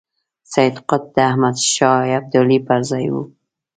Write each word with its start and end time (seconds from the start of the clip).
سید 0.53 0.75
قطب 0.89 1.09
د 1.15 1.17
احمد 1.29 1.55
شاه 1.73 1.99
ابدالي 2.19 2.59
پر 2.67 2.79
ځای 2.89 3.05
وو. 3.13 3.23